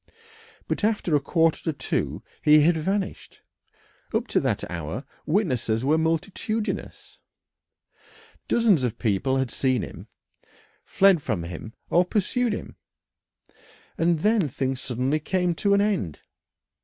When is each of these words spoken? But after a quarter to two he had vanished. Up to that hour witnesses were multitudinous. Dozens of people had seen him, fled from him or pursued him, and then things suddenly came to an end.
But 0.67 0.83
after 0.83 1.15
a 1.15 1.19
quarter 1.19 1.61
to 1.65 1.73
two 1.73 2.23
he 2.41 2.61
had 2.61 2.75
vanished. 2.75 3.43
Up 4.15 4.25
to 4.29 4.39
that 4.39 4.63
hour 4.67 5.03
witnesses 5.27 5.85
were 5.85 5.99
multitudinous. 5.99 7.19
Dozens 8.47 8.83
of 8.83 8.97
people 8.97 9.37
had 9.37 9.51
seen 9.51 9.83
him, 9.83 10.07
fled 10.83 11.21
from 11.21 11.43
him 11.43 11.73
or 11.91 12.03
pursued 12.03 12.51
him, 12.51 12.77
and 13.95 14.21
then 14.21 14.49
things 14.49 14.81
suddenly 14.81 15.19
came 15.19 15.53
to 15.53 15.75
an 15.75 15.81
end. 15.81 16.21